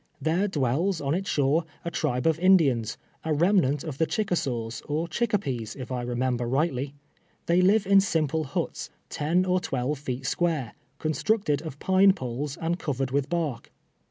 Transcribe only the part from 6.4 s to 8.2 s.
rightly. They live in